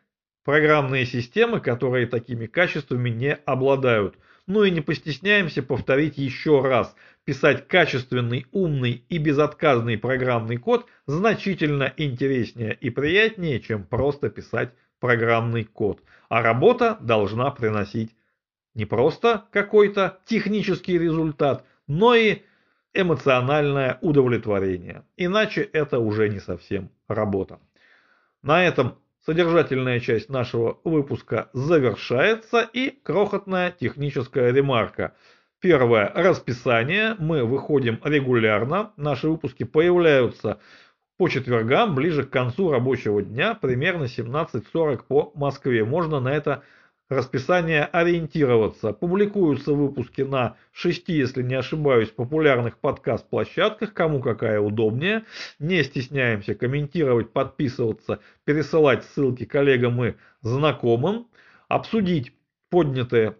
программные 0.45 1.05
системы, 1.05 1.61
которые 1.61 2.07
такими 2.07 2.47
качествами 2.47 3.11
не 3.11 3.35
обладают. 3.35 4.17
Ну 4.47 4.63
и 4.63 4.71
не 4.71 4.81
постесняемся 4.81 5.65
повторить 5.65 6.17
еще 6.17 6.63
раз. 6.63 6.95
Писать 7.29 7.69
качественный, 7.69 8.47
умный 8.53 9.05
и 9.11 9.19
безотказный 9.19 9.99
программный 9.99 10.57
код 10.57 10.87
значительно 11.07 11.93
интереснее 11.99 12.73
и 12.81 12.89
приятнее, 12.89 13.61
чем 13.61 13.85
просто 13.85 14.31
писать 14.31 14.73
программный 14.99 15.65
код. 15.65 16.03
А 16.31 16.41
работа 16.41 16.97
должна 17.03 17.51
приносить 17.51 18.17
не 18.73 18.87
просто 18.87 19.45
какой-то 19.53 20.21
технический 20.25 20.97
результат, 20.99 21.67
но 21.87 22.15
и 22.15 22.45
эмоциональное 22.95 23.99
удовлетворение. 24.01 25.05
Иначе 25.19 25.61
это 25.61 25.99
уже 25.99 26.31
не 26.31 26.41
совсем 26.41 26.89
работа. 27.09 27.61
На 28.41 28.65
этом 28.65 28.97
содержательная 29.27 30.01
часть 30.01 30.31
нашего 30.31 30.81
выпуска 30.83 31.51
завершается 31.53 32.63
и 32.63 32.89
крохотная 32.89 33.71
техническая 33.71 34.51
ремарка. 34.51 35.15
Первое. 35.61 36.13
Расписание. 36.15 37.17
Мы 37.19 37.45
выходим 37.45 37.99
регулярно. 38.05 38.93
Наши 38.97 39.29
выпуски 39.29 39.65
появляются 39.65 40.61
по 41.17 41.29
четвергам, 41.29 41.97
ближе 41.97 42.23
к 42.23 42.31
концу 42.31 42.71
рабочего 42.71 43.23
дня, 43.23 43.55
примерно 43.55 44.05
17.40 44.05 45.03
по 45.09 45.33
Москве. 45.35 45.85
Можно 45.85 46.21
на 46.21 46.29
это 46.29 46.63
расписание 47.09 47.87
ориентироваться. 47.87 48.93
Публикуются 48.93 49.73
выпуски 49.73 50.23
на 50.23 50.57
шести, 50.71 51.15
если 51.15 51.43
не 51.43 51.57
ошибаюсь, 51.57 52.11
популярных 52.11 52.79
подкаст-площадках, 52.79 53.93
кому 53.95 54.21
какая 54.21 54.61
удобнее. 54.61 55.25
Не 55.59 55.83
стесняемся 55.83 56.55
комментировать, 56.55 57.33
подписываться, 57.33 58.21
пересылать 58.45 59.03
ссылки 59.07 59.45
коллегам 59.45 60.05
и 60.05 60.15
знакомым, 60.41 61.27
обсудить 61.67 62.33
поднятые 62.71 63.35